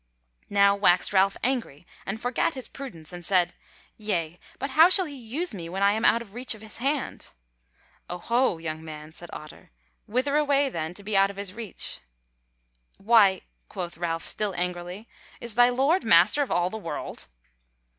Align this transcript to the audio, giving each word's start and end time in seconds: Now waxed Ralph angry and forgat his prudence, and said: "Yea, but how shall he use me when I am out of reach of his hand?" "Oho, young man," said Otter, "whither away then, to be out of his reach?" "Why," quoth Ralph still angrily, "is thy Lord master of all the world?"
Now 0.49 0.75
waxed 0.75 1.13
Ralph 1.13 1.37
angry 1.43 1.85
and 2.07 2.19
forgat 2.19 2.55
his 2.55 2.67
prudence, 2.67 3.13
and 3.13 3.23
said: 3.23 3.53
"Yea, 3.97 4.39
but 4.57 4.71
how 4.71 4.89
shall 4.89 5.05
he 5.05 5.13
use 5.15 5.53
me 5.53 5.69
when 5.69 5.83
I 5.83 5.91
am 5.93 6.03
out 6.05 6.23
of 6.23 6.33
reach 6.33 6.55
of 6.55 6.63
his 6.63 6.79
hand?" 6.79 7.35
"Oho, 8.09 8.57
young 8.57 8.83
man," 8.83 9.13
said 9.13 9.29
Otter, 9.31 9.69
"whither 10.07 10.37
away 10.37 10.69
then, 10.69 10.95
to 10.95 11.03
be 11.03 11.15
out 11.15 11.29
of 11.29 11.37
his 11.37 11.53
reach?" 11.53 11.99
"Why," 12.97 13.41
quoth 13.69 13.95
Ralph 13.95 14.25
still 14.25 14.55
angrily, 14.57 15.07
"is 15.39 15.53
thy 15.53 15.69
Lord 15.69 16.03
master 16.03 16.41
of 16.41 16.49
all 16.49 16.71
the 16.71 16.77
world?" 16.79 17.27